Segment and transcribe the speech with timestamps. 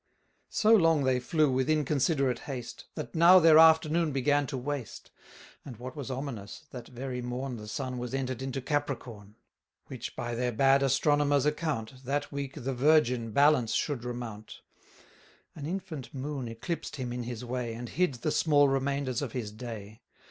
[0.49, 5.11] So long they flew with inconsiderate haste, That now their afternoon began to waste;
[5.63, 9.35] And, what was ominous, that very morn The sun was enter'd into Capricorn;
[9.85, 14.61] Which, by their bad astronomer's account, That week the Virgin balance should remount.
[15.53, 19.33] 600 An infant moon eclipsed him in his way, And hid the small remainders of
[19.33, 20.01] his day.